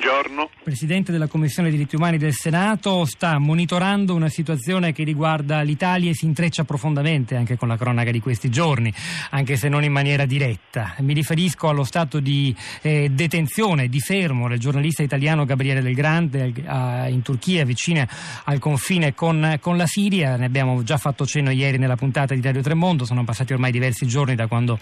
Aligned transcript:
Buongiorno. 0.00 0.48
Presidente 0.62 1.12
della 1.12 1.26
Commissione 1.26 1.68
diritti 1.68 1.94
umani 1.94 2.16
del 2.16 2.32
Senato 2.32 3.04
sta 3.04 3.38
monitorando 3.38 4.14
una 4.14 4.30
situazione 4.30 4.92
che 4.92 5.04
riguarda 5.04 5.60
l'Italia 5.60 6.08
e 6.08 6.14
si 6.14 6.24
intreccia 6.24 6.64
profondamente 6.64 7.36
anche 7.36 7.58
con 7.58 7.68
la 7.68 7.76
cronaca 7.76 8.10
di 8.10 8.18
questi 8.18 8.48
giorni, 8.48 8.90
anche 9.28 9.56
se 9.56 9.68
non 9.68 9.84
in 9.84 9.92
maniera 9.92 10.24
diretta. 10.24 10.94
Mi 11.00 11.12
riferisco 11.12 11.68
allo 11.68 11.84
stato 11.84 12.18
di 12.18 12.56
eh, 12.80 13.10
detenzione, 13.10 13.88
di 13.88 14.00
fermo 14.00 14.48
del 14.48 14.58
giornalista 14.58 15.02
italiano 15.02 15.44
Gabriele 15.44 15.82
Del 15.82 15.94
Grande 15.94 16.50
eh, 16.54 17.10
in 17.10 17.20
Turchia, 17.20 17.66
vicina 17.66 18.08
al 18.44 18.58
confine 18.58 19.14
con, 19.14 19.58
con, 19.60 19.76
la 19.76 19.86
Siria. 19.86 20.36
Ne 20.36 20.46
abbiamo 20.46 20.82
già 20.82 20.96
fatto 20.96 21.26
cenno 21.26 21.50
ieri 21.50 21.76
nella 21.76 21.96
puntata 21.96 22.34
di 22.34 22.40
Radio 22.40 22.62
Tremondo, 22.62 23.04
sono 23.04 23.24
passati 23.24 23.52
ormai 23.52 23.70
diversi 23.70 24.06
giorni 24.06 24.34
da 24.34 24.46
quando 24.46 24.78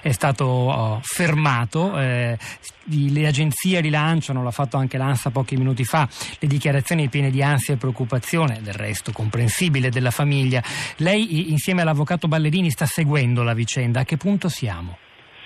è 0.00 0.12
stato 0.12 0.44
oh, 0.44 1.00
fermato. 1.02 1.98
Eh, 1.98 2.38
le 2.86 3.26
agenzie 3.26 3.80
rilanciano, 3.80 4.42
l'ha 4.42 4.50
fatto 4.62 4.76
anche 4.76 4.96
l'ANSA 4.96 5.30
pochi 5.30 5.56
minuti 5.56 5.84
fa, 5.84 6.08
le 6.38 6.48
dichiarazioni 6.48 7.08
piene 7.08 7.30
di 7.30 7.42
ansia 7.42 7.74
e 7.74 7.76
preoccupazione, 7.76 8.60
del 8.62 8.74
resto 8.74 9.12
comprensibile, 9.12 9.90
della 9.90 10.10
famiglia. 10.10 10.62
Lei 10.98 11.50
insieme 11.50 11.82
all'avvocato 11.82 12.28
Ballerini 12.28 12.70
sta 12.70 12.86
seguendo 12.86 13.42
la 13.42 13.54
vicenda, 13.54 14.00
a 14.00 14.04
che 14.04 14.16
punto 14.16 14.48
siamo? 14.48 14.98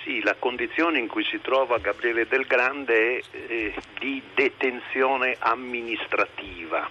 Sì, 0.03 0.21
la 0.21 0.35
condizione 0.39 0.99
in 0.99 1.07
cui 1.07 1.23
si 1.25 1.39
trova 1.41 1.79
Gabriele 1.79 2.27
Del 2.29 2.45
Grande 2.45 3.17
è 3.17 3.21
eh, 3.49 3.73
di 3.99 4.21
detenzione 4.33 5.35
amministrativa. 5.39 6.89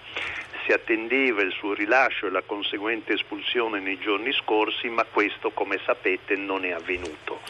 Si 0.66 0.72
attendeva 0.72 1.42
il 1.42 1.52
suo 1.52 1.72
rilascio 1.74 2.26
e 2.26 2.30
la 2.30 2.42
conseguente 2.44 3.12
espulsione 3.12 3.78
nei 3.78 3.98
giorni 4.00 4.32
scorsi, 4.32 4.88
ma 4.88 5.04
questo, 5.04 5.50
come 5.50 5.78
sapete, 5.86 6.34
non 6.34 6.64
è 6.64 6.72
avvenuto. 6.72 7.40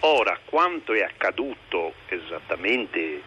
Ora, 0.00 0.38
quanto 0.44 0.92
è 0.92 1.00
accaduto 1.00 1.94
esattamente 2.08 3.22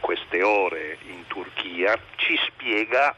queste 0.00 0.42
ore 0.42 0.98
in 1.08 1.26
Turchia 1.26 1.98
ci 2.16 2.38
spiega 2.46 3.16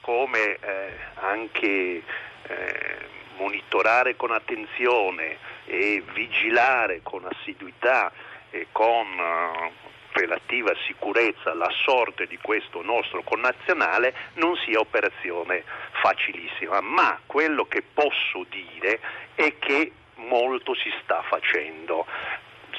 come 0.00 0.56
eh, 0.60 0.92
anche 1.14 2.02
eh, 2.42 2.96
monitorare 3.36 4.16
con 4.16 4.32
attenzione 4.32 5.36
e 5.66 6.02
vigilare 6.12 7.00
con 7.02 7.24
assiduità 7.24 8.10
e 8.50 8.68
con 8.72 9.06
uh, 9.06 9.70
relativa 10.12 10.74
sicurezza 10.86 11.54
la 11.54 11.70
sorte 11.84 12.26
di 12.26 12.38
questo 12.40 12.82
nostro 12.82 13.22
connazionale 13.22 14.14
non 14.34 14.56
sia 14.56 14.80
operazione 14.80 15.62
facilissima, 16.00 16.80
ma 16.80 17.20
quello 17.26 17.66
che 17.66 17.82
posso 17.82 18.44
dire 18.48 19.00
è 19.34 19.54
che 19.58 19.92
molto 20.16 20.74
si 20.74 20.92
sta 21.02 21.22
facendo. 21.22 22.06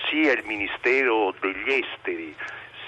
Sia 0.10 0.34
il 0.34 0.44
Ministero 0.44 1.34
degli 1.40 1.72
Esteri 1.72 2.36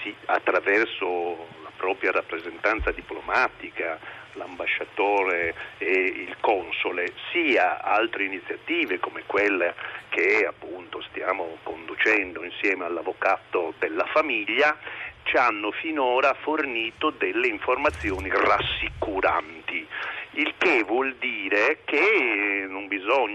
si, 0.02 0.14
attraverso 0.26 1.48
la 1.64 1.72
propria 1.76 2.12
rappresentanza 2.12 2.92
diplomatica, 2.92 4.00
l'ambasciatore 4.34 5.54
e 5.78 5.90
il 5.90 6.36
console, 6.40 7.14
sia 7.32 7.82
altre 7.82 8.26
iniziative 8.26 9.00
come 9.00 9.24
quelle 9.26 9.74
che 10.10 10.46
appunto 10.48 11.02
stiamo 11.10 11.58
conducendo 11.64 12.44
insieme 12.44 12.86
all'avvocato 12.86 13.74
della 13.80 14.06
famiglia, 14.06 14.78
ci 15.24 15.38
hanno 15.38 15.72
finora 15.72 16.34
fornito 16.34 17.12
delle 17.12 17.48
informazioni 17.48 18.30
rassicuranti 18.30 19.88
il 20.36 20.54
che 20.58 20.84
vuol 20.84 21.16
dire 21.20 21.80
che 21.84 22.11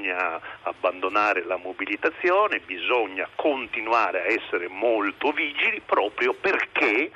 bisogna 0.06 0.40
abbandonare 0.62 1.44
la 1.44 1.56
mobilitazione, 1.56 2.60
bisogna 2.60 3.28
continuare 3.34 4.20
a 4.20 4.26
essere 4.26 4.68
molto 4.68 5.32
vigili 5.32 5.82
proprio 5.84 6.32
perché 6.34 7.10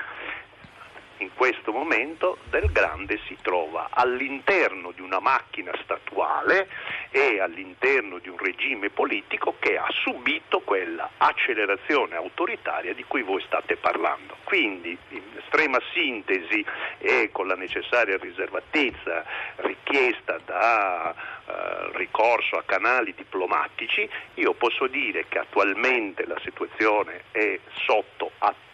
in 1.19 1.31
questo 1.35 1.71
momento 1.71 2.39
Del 2.49 2.73
Grande 2.73 3.21
si 3.27 3.37
trova 3.43 3.89
all'interno 3.91 4.91
di 4.91 5.03
una 5.03 5.21
macchina 5.21 5.71
statuale 5.83 6.69
e 7.11 7.41
all'interno 7.41 8.19
di 8.19 8.29
un 8.29 8.39
regime 8.39 8.91
politico 8.91 9.57
che 9.59 9.77
ha 9.77 9.89
subito 10.03 10.61
quella 10.61 11.11
accelerazione 11.17 12.15
autoritaria 12.17 12.95
di 12.95 13.05
cui 13.05 13.23
voi 13.23 13.43
state 13.43 13.77
parlando. 13.77 14.37
Quindi, 14.45 14.97
in 15.09 15.23
estrema 15.37 15.79
sintesi 15.93 16.65
e 16.99 17.31
con 17.33 17.47
la 17.47 17.55
necessaria 17.55 18.17
riservatezza 18.17 19.25
richiesta 19.57 20.39
da 20.45 21.13
eh, 21.13 21.97
ricorso 21.97 22.57
a 22.57 22.63
canali 22.65 23.13
diplomatici, 23.15 24.09
io 24.35 24.53
posso 24.55 24.87
dire 24.87 25.27
che 25.29 25.39
attualmente 25.39 26.27
la 26.27 26.39
situazione 26.43 27.25
è 27.33 27.59
sotto 27.87 28.31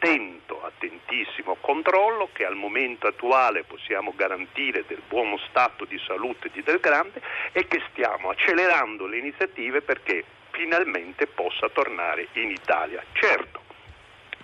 attento, 0.06 0.62
attentissimo 0.62 1.56
controllo, 1.60 2.28
che 2.32 2.44
al 2.44 2.54
momento 2.54 3.08
attuale 3.08 3.64
possiamo 3.64 4.12
garantire 4.14 4.84
del 4.86 5.02
buono 5.08 5.36
stato 5.48 5.84
di 5.84 6.00
salute 6.06 6.48
di 6.52 6.62
Del 6.62 6.78
Grande 6.78 7.20
e 7.52 7.66
che 7.66 7.82
stiamo 7.90 8.30
accelerando 8.30 9.06
le 9.06 9.18
iniziative 9.18 9.82
perché 9.82 10.24
finalmente 10.50 11.26
possa 11.26 11.68
tornare 11.70 12.28
in 12.34 12.50
Italia. 12.50 13.02
Certo, 13.12 13.60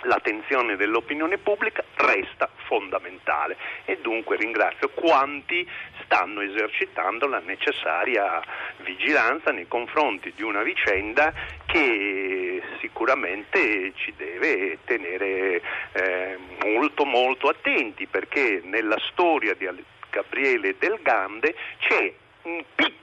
l'attenzione 0.03 0.77
dell'opinione 0.77 1.39
pubblica 1.39 1.85
resta 1.95 2.51
fondamentale 2.67 3.57
e 3.85 3.99
dunque 4.01 4.37
ringrazio 4.37 4.89
quanti 4.91 5.69
stanno 6.05 6.41
esercitando 6.41 7.27
la 7.29 7.39
necessaria 7.39 8.43
vigilanza 8.79 9.53
nei 9.53 9.69
confronti 9.69 10.33
di 10.35 10.43
una 10.43 10.63
vicenda 10.63 11.33
che 11.67 12.52
sicuramente 12.83 13.93
ci 13.95 14.13
deve 14.17 14.79
tenere 14.85 15.63
eh, 15.93 16.37
molto 16.65 17.05
molto 17.05 17.49
attenti 17.49 18.07
perché 18.07 18.61
nella 18.65 18.99
storia 19.11 19.55
di 19.55 19.69
Gabriele 20.11 20.75
Del 20.79 20.99
Gande 21.01 21.55
c'è 21.79 22.13
un 22.43 22.63
piccolo 22.75 23.02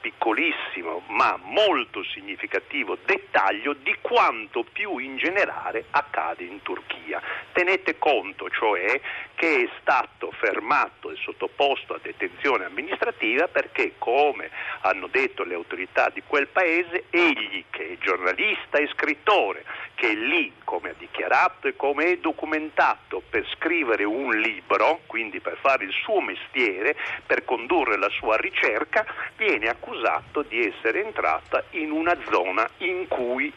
piccolissimo 0.00 1.02
ma 1.08 1.38
molto 1.42 2.02
significativo 2.02 2.98
dettaglio 3.04 3.74
di 3.74 3.96
quanto 4.00 4.64
più 4.64 4.98
in 4.98 5.16
generale 5.16 5.84
accade 5.90 6.44
in 6.44 6.60
Turchia. 6.62 7.22
Tenete 7.52 7.96
conto 7.98 8.50
cioè 8.50 9.00
che 9.34 9.64
è 9.64 9.68
stato 9.80 10.32
fermato 10.38 11.10
e 11.10 11.16
sottoposto 11.16 11.94
a 11.94 12.00
detenzione 12.02 12.64
amministrativa 12.64 13.48
perché, 13.48 13.94
come 13.98 14.50
hanno 14.82 15.08
detto 15.08 15.44
le 15.44 15.54
autorità 15.54 16.10
di 16.10 16.22
quel 16.26 16.48
paese, 16.48 17.04
egli 17.10 17.64
che 17.70 17.92
è 17.92 17.98
giornalista 17.98 18.78
e 18.78 18.88
scrittore, 18.88 19.64
che 19.94 20.10
è 20.10 20.14
lì, 20.14 20.52
come 20.64 20.90
ha 20.90 20.94
dichiarato 20.96 21.68
e 21.68 21.76
come 21.76 22.12
è 22.12 22.16
documentato, 22.18 23.22
per 23.28 23.46
scrivere 23.56 24.04
un 24.04 24.30
libro, 24.38 25.00
quindi 25.06 25.40
per 25.40 25.58
fare 25.60 25.84
il 25.84 25.92
suo 25.92 26.20
mestiere, 26.20 26.96
per 27.26 27.44
condurre 27.44 27.96
la 27.96 28.10
sua 28.10 28.36
ricerca, 28.36 29.04
viene 29.44 29.68
accusato 29.68 30.42
di 30.42 30.58
essere 30.64 31.04
entrata 31.04 31.62
in 31.72 31.90
una 31.90 32.16
zona 32.30 32.66
in 32.78 33.06
cui 33.08 33.52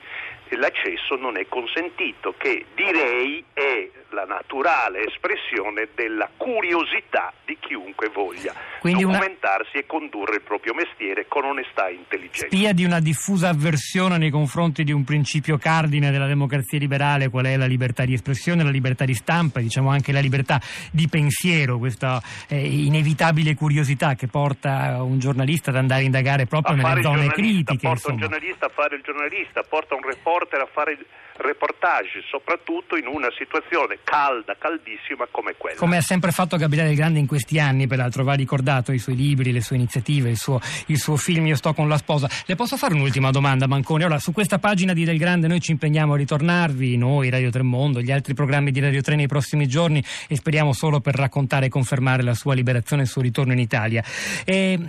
l'accesso 0.49 1.15
non 1.15 1.37
è 1.37 1.47
consentito, 1.47 2.33
che 2.37 2.65
direi 2.75 3.43
è 3.53 3.89
la 4.12 4.23
naturale 4.23 5.06
espressione 5.06 5.90
della 5.95 6.29
curiosità 6.35 7.34
di 7.45 7.57
chiunque 7.59 8.09
voglia 8.09 8.53
Quindi 8.79 9.03
documentarsi 9.03 9.78
una... 9.78 9.84
e 9.84 9.85
condurre 9.85 10.35
il 10.35 10.41
proprio 10.41 10.73
mestiere 10.73 11.25
con 11.28 11.45
onestà 11.45 11.88
e 11.88 11.94
intelligenza. 11.94 12.47
Spia 12.47 12.73
di 12.73 12.84
una 12.84 13.00
diffusa 13.00 13.50
avversione 13.50 14.17
nei 14.17 14.29
confronti 14.29 14.84
di 14.84 14.91
un 14.91 15.03
principio 15.03 15.57
cardine 15.57 16.12
della 16.12 16.28
democrazia 16.28 16.79
liberale, 16.79 17.29
qual 17.29 17.46
è 17.46 17.57
la 17.57 17.66
libertà 17.66 18.06
di 18.06 18.13
espressione, 18.13 18.63
la 18.63 18.69
libertà 18.69 19.06
di 19.06 19.13
stampa, 19.13 19.59
diciamo 19.59 19.90
anche 19.90 20.12
la 20.12 20.19
libertà 20.19 20.59
di 20.91 21.07
pensiero, 21.07 21.78
questa 21.78 22.22
eh, 22.47 22.66
inevitabile 22.66 23.56
curiosità 23.56 24.16
che 24.16 24.28
porta 24.28 25.01
un 25.01 25.19
giornalista 25.19 25.69
ad 25.72 25.78
andare 25.78 26.01
a 26.01 26.06
indagare 26.06 26.46
proprio 26.46 26.75
a 26.75 26.78
nelle 26.78 27.01
zone 27.01 27.28
critiche. 27.28 27.88
Porta 27.88 28.12
insomma. 28.12 28.13
un 28.13 28.19
giornalista 28.19 28.66
a 28.66 28.69
fare 28.69 28.96
il 28.96 29.01
giornalista, 29.01 29.63
porta 29.63 29.96
un 29.96 30.03
reporter 30.03 30.62
a 30.62 30.67
fare 30.72 30.91
il 30.94 31.06
reportage, 31.38 32.23
soprattutto 32.28 32.96
in 32.97 33.07
una 33.07 33.29
situazione 33.38 33.97
calda, 34.03 34.56
caldissima 34.58 35.28
come 35.30 35.56
quella. 35.58 35.78
Come 35.78 35.97
ha 35.97 36.02
sempre 36.02 36.32
fatto 36.32 36.58
Gabriele 36.58 36.94
Grande 36.94 37.20
in 37.20 37.28
questi 37.28 37.59
anni, 37.59 37.88
peraltro 37.88 38.23
va 38.23 38.34
ricordato 38.34 38.91
i 38.91 38.99
suoi 38.99 39.16
libri, 39.16 39.52
le 39.52 39.61
sue 39.61 39.76
iniziative, 39.76 40.29
il 40.29 40.38
suo, 40.38 40.59
il 40.88 40.97
suo 40.97 41.16
film 41.16 41.46
Io 41.47 41.55
sto 41.55 41.73
con 41.73 41.88
la 41.88 41.97
sposa. 41.97 42.29
Le 42.46 42.55
posso 42.55 42.78
fare 42.78 42.94
un'ultima 42.94 43.32
domanda, 43.32 43.67
Manconi? 43.67 44.03
Ora, 44.03 44.20
su 44.20 44.32
questa 44.32 44.59
pagina 44.59 44.94
di 44.94 45.03
Del 45.03 45.17
Grande 45.17 45.47
noi 45.47 45.59
ci 45.59 45.72
impegniamo 45.72 46.14
a 46.14 46.17
ritornarvi, 46.17 46.97
noi, 46.97 47.29
Radio 47.29 47.49
Tremondo, 47.49 48.02
gli 48.02 48.11
altri 48.11 48.34
programmi 48.34 48.72
di 48.72 48.79
Radio 48.79 49.02
3 49.02 49.16
nei 49.16 49.28
prossimi 49.28 49.67
giorni 49.67 50.03
e 50.28 50.35
speriamo 50.35 50.73
solo 50.73 51.00
per 51.00 51.16
raccontare 51.16 51.67
e 51.67 51.70
confermare 51.70 52.23
la 52.23 52.34
sua 52.34 52.53
liberazione 52.53 53.03
e 53.03 53.05
il 53.05 53.11
suo 53.11 53.22
ritorno 53.22 53.53
in 53.53 53.59
Italia. 53.59 54.03
E 54.46 54.79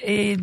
E 0.00 0.38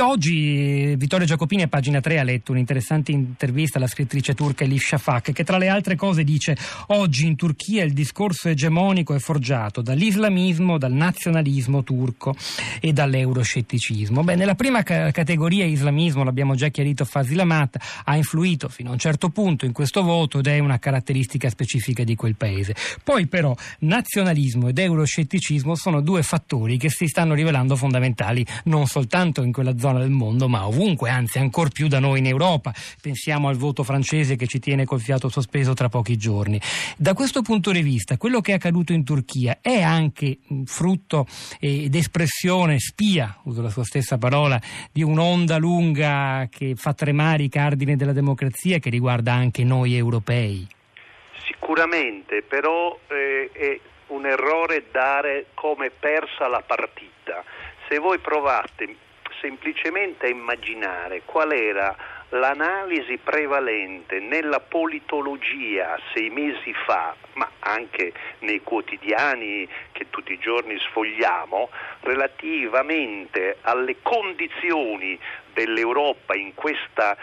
oggi 0.00 0.96
Vittorio 0.96 1.24
Giacopini 1.24 1.62
a 1.62 1.68
pagina 1.68 2.00
3 2.00 2.18
ha 2.18 2.24
letto 2.24 2.50
un'interessante 2.50 3.12
intervista 3.12 3.78
alla 3.78 3.86
scrittrice 3.86 4.34
turca 4.34 4.64
Elif 4.64 4.84
Shafak 4.84 5.30
che 5.30 5.44
tra 5.44 5.56
le 5.56 5.68
altre 5.68 5.94
cose 5.94 6.24
dice 6.24 6.56
oggi 6.88 7.26
in 7.26 7.36
Turchia 7.36 7.84
il 7.84 7.92
discorso 7.92 8.48
egemonico 8.48 9.14
è 9.14 9.20
forgiato 9.20 9.82
dall'islamismo, 9.82 10.78
dal 10.78 10.90
nazionalismo 10.90 11.84
turco 11.84 12.34
e 12.80 12.92
dall'euroscetticismo. 12.92 14.24
Beh, 14.24 14.34
nella 14.34 14.56
prima 14.56 14.82
ca- 14.82 15.12
categoria 15.12 15.64
islamismo, 15.64 16.24
l'abbiamo 16.24 16.56
già 16.56 16.66
chiarito 16.68 17.04
Fazil 17.04 17.38
Amat, 17.38 17.76
ha 18.04 18.16
influito 18.16 18.68
fino 18.68 18.88
a 18.88 18.92
un 18.92 18.98
certo 18.98 19.28
punto 19.28 19.64
in 19.64 19.72
questo 19.72 20.02
voto 20.02 20.40
ed 20.40 20.48
è 20.48 20.58
una 20.58 20.80
caratteristica 20.80 21.48
specifica 21.48 22.02
di 22.02 22.16
quel 22.16 22.34
paese. 22.34 22.74
Poi 23.04 23.28
però 23.28 23.54
nazionalismo 23.80 24.68
ed 24.68 24.78
euroscetticismo 24.78 25.76
sono 25.76 26.00
due 26.00 26.24
fattori 26.24 26.78
che 26.78 26.90
si 26.90 27.06
stanno 27.06 27.34
rivelando 27.34 27.76
fondamentali 27.76 28.44
non 28.64 28.86
soltanto 28.88 29.42
in 29.42 29.52
quella 29.52 29.78
zona 29.78 30.00
del 30.00 30.10
mondo, 30.10 30.48
ma 30.48 30.66
ovunque, 30.66 31.10
anzi 31.10 31.38
ancor 31.38 31.70
più 31.70 31.86
da 31.86 32.00
noi 32.00 32.18
in 32.18 32.26
Europa. 32.26 32.72
Pensiamo 33.00 33.48
al 33.48 33.56
voto 33.56 33.84
francese 33.84 34.34
che 34.34 34.46
ci 34.46 34.58
tiene 34.58 34.84
col 34.84 35.00
fiato 35.00 35.28
sospeso 35.28 35.74
tra 35.74 35.88
pochi 35.88 36.16
giorni. 36.16 36.60
Da 36.96 37.14
questo 37.14 37.42
punto 37.42 37.70
di 37.70 37.82
vista, 37.82 38.16
quello 38.16 38.40
che 38.40 38.52
è 38.52 38.54
accaduto 38.56 38.92
in 38.92 39.04
Turchia 39.04 39.58
è 39.60 39.80
anche 39.80 40.38
frutto 40.64 41.26
ed 41.60 41.94
espressione, 41.94 42.80
spia, 42.80 43.38
uso 43.44 43.62
la 43.62 43.70
sua 43.70 43.84
stessa 43.84 44.18
parola, 44.18 44.60
di 44.90 45.02
un'onda 45.02 45.58
lunga 45.58 46.48
che 46.50 46.74
fa 46.74 46.94
tremare 46.94 47.44
i 47.44 47.48
cardini 47.48 47.94
della 47.94 48.12
democrazia 48.12 48.78
che 48.78 48.90
riguarda 48.90 49.32
anche 49.32 49.62
noi 49.62 49.94
europei. 49.94 50.66
Sicuramente, 51.46 52.42
però 52.42 52.98
eh, 53.08 53.50
è 53.52 53.80
un 54.08 54.26
errore 54.26 54.86
dare 54.90 55.46
come 55.54 55.90
persa 55.90 56.48
la 56.48 56.62
partita 56.66 57.44
se 57.88 57.98
voi 57.98 58.18
provate 58.18 58.94
semplicemente 59.40 60.26
a 60.26 60.30
immaginare 60.30 61.22
qual 61.24 61.52
era 61.52 61.96
l'analisi 62.30 63.16
prevalente 63.18 64.18
nella 64.20 64.60
politologia 64.60 65.98
sei 66.12 66.28
mesi 66.28 66.74
fa, 66.84 67.16
ma 67.34 67.50
anche 67.60 68.12
nei 68.40 68.62
quotidiani 68.62 69.66
che 69.92 70.10
tutti 70.10 70.32
i 70.32 70.38
giorni 70.38 70.78
sfogliamo, 70.78 71.70
relativamente 72.00 73.58
alle 73.62 73.96
condizioni 74.02 75.18
dell'Europa 75.54 76.34
in 76.34 76.54
questa 76.54 77.16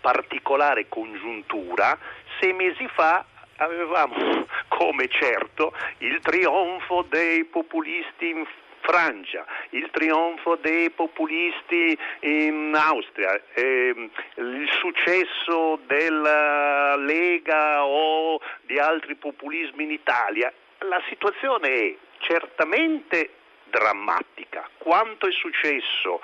particolare 0.00 0.88
congiuntura, 0.88 1.98
sei 2.40 2.52
mesi 2.54 2.88
fa 2.94 3.24
avevamo 3.56 4.46
come 4.68 5.08
certo 5.08 5.74
il 5.98 6.20
trionfo 6.20 7.04
dei 7.08 7.44
populisti 7.44 8.46
Francia, 8.90 9.44
il 9.70 9.90
trionfo 9.90 10.56
dei 10.56 10.88
populisti 10.88 11.98
in 12.20 12.74
Austria, 12.74 13.38
ehm, 13.52 14.08
il 14.36 14.66
successo 14.80 15.78
della 15.86 16.96
Lega 16.96 17.84
o 17.84 18.40
di 18.62 18.78
altri 18.78 19.14
populismi 19.16 19.84
in 19.84 19.90
Italia, 19.90 20.50
la 20.78 21.02
situazione 21.06 21.68
è 21.68 21.96
certamente 22.20 23.32
drammatica. 23.64 24.66
Quanto 24.78 25.26
è 25.26 25.32
successo 25.32 26.22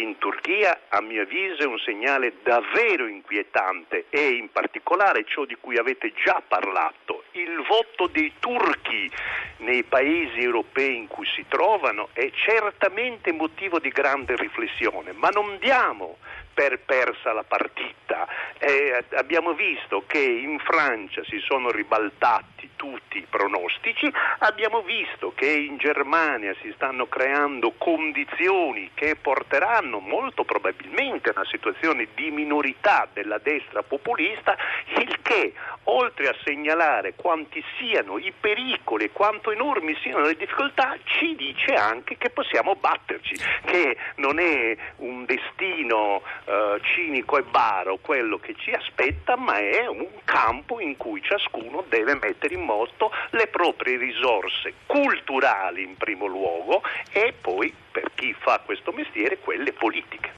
in 0.00 0.18
Turchia, 0.18 0.82
a 0.88 1.00
mio 1.00 1.22
avviso, 1.22 1.62
è 1.62 1.66
un 1.66 1.78
segnale 1.78 2.34
davvero 2.42 3.06
inquietante 3.06 4.06
e 4.10 4.30
in 4.30 4.50
particolare 4.50 5.24
ciò 5.26 5.44
di 5.44 5.56
cui 5.60 5.78
avete 5.78 6.12
già 6.24 6.42
parlato, 6.46 7.24
il 7.32 7.64
voto 7.68 8.06
dei 8.06 8.32
turchi 8.38 9.10
nei 9.58 9.84
paesi 9.84 10.40
europei 10.40 10.96
in 10.96 11.06
cui 11.06 11.26
si 11.34 11.44
trovano 11.48 12.08
è 12.12 12.30
certamente 12.32 13.32
motivo 13.32 13.78
di 13.78 13.88
grande 13.88 14.36
riflessione, 14.36 15.12
ma 15.12 15.28
non 15.28 15.56
diamo 15.58 16.18
per 16.52 16.80
persa 16.80 17.32
la 17.32 17.44
partita. 17.44 18.26
Eh, 18.58 19.04
abbiamo 19.16 19.52
visto 19.52 20.04
che 20.06 20.18
in 20.18 20.58
Francia 20.58 21.22
si 21.24 21.38
sono 21.40 21.70
ribaltati 21.70 22.70
tutti 22.76 23.18
i 23.18 23.26
pronostici, 23.28 24.10
abbiamo 24.38 24.82
visto 24.82 25.32
che 25.34 25.50
in 25.50 25.76
Germania 25.78 26.54
si 26.60 26.72
stanno 26.74 27.06
creando 27.06 27.72
condizioni 27.76 28.90
che 28.94 29.16
porteranno 29.16 29.98
molto 29.98 30.44
probabilmente 30.44 31.30
a 31.30 31.32
una 31.36 31.46
situazione 31.46 32.08
di 32.14 32.30
minorità 32.30 33.08
della 33.12 33.38
destra 33.38 33.82
populista, 33.82 34.56
il 34.98 35.20
che 35.22 35.54
oltre 35.84 36.28
a 36.28 36.36
segnalare 36.44 37.14
quanti 37.16 37.62
siano 37.78 38.18
i 38.18 38.32
pericoli 38.38 39.04
e 39.04 39.12
quanto 39.12 39.50
enormi 39.50 39.96
siano 40.02 40.20
le 40.20 40.36
difficoltà, 40.36 40.96
ci 41.04 41.34
dice 41.34 41.74
anche 41.74 42.16
che 42.16 42.30
possiamo 42.30 42.76
batterci, 42.76 43.34
che 43.64 43.96
non 44.16 44.38
è 44.38 44.76
un 44.96 45.24
destino 45.24 46.22
eh, 46.44 46.80
cinico 46.94 47.38
e 47.38 47.42
baro 47.42 47.98
quello 48.00 48.38
che 48.38 48.54
ci 48.56 48.70
aspetta, 48.70 49.36
ma 49.36 49.58
è 49.58 49.86
un 49.86 50.06
campo 50.24 50.80
in 50.80 50.96
cui 50.96 51.22
ciascuno 51.22 51.84
deve 51.88 52.14
mettere 52.20 52.54
in 52.54 52.64
moto 52.66 53.10
le 53.30 53.46
proprie 53.46 53.96
risorse 53.96 54.74
culturali 54.84 55.82
in 55.82 55.96
primo 55.96 56.26
luogo 56.26 56.82
e 57.12 57.32
poi 57.40 57.72
per 57.90 58.10
chi 58.14 58.34
fa 58.38 58.60
questo 58.64 58.92
mestiere 58.92 59.38
quelle 59.38 59.72
politiche. 59.72 60.34